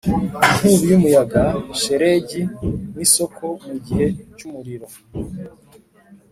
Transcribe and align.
inkubi 0.55 0.85
y'umuyaga, 0.91 1.43
shelegi, 1.81 2.41
n'isoko 2.95 3.45
mugihe 3.67 4.05
cyumuriro, 4.37 4.87